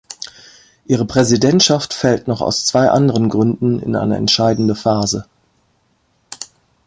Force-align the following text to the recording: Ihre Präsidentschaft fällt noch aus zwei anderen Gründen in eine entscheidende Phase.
Ihre 0.85 1.05
Präsidentschaft 1.05 1.93
fällt 1.93 2.27
noch 2.27 2.41
aus 2.41 2.65
zwei 2.65 2.89
anderen 2.89 3.29
Gründen 3.29 3.79
in 3.79 3.95
eine 3.95 4.17
entscheidende 4.17 4.73
Phase. 4.73 5.27